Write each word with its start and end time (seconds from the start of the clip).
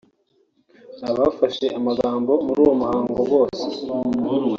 Abafashe 1.09 1.65
amagambo 1.77 2.31
muri 2.45 2.59
uwo 2.63 2.73
muhango 2.81 3.21
bose 3.31 3.63